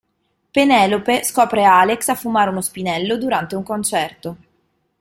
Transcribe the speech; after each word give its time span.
Penelope 0.49 1.23
scopre 1.23 1.63
Alex 1.63 2.07
a 2.07 2.15
fumare 2.15 2.49
uno 2.49 2.61
spinello 2.61 3.17
durante 3.19 3.53
un 3.55 3.61
concerto. 3.61 4.37